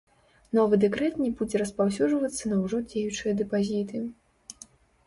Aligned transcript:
Новы 0.57 0.79
дэкрэт 0.83 1.19
не 1.25 1.29
будзе 1.41 1.61
распаўсюджвацца 1.63 2.43
на 2.53 2.57
ўжо 2.63 2.81
дзеючыя 2.89 3.39
дэпазіты. 3.45 4.05